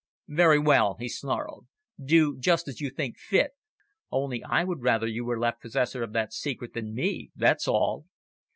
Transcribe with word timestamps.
"Very 0.33 0.57
well," 0.57 0.95
he 0.99 1.07
snarled. 1.07 1.67
"Do 2.03 2.35
just 2.35 2.67
as 2.67 2.81
you 2.81 2.89
think 2.89 3.19
fit, 3.19 3.51
only 4.09 4.43
I 4.43 4.63
would 4.63 4.81
rather 4.81 5.05
you 5.05 5.23
were 5.23 5.37
left 5.37 5.61
possessor 5.61 6.01
of 6.01 6.11
that 6.13 6.33
secret 6.33 6.73
than 6.73 6.95
me 6.95 7.29
that's 7.35 7.67
all." 7.67 8.07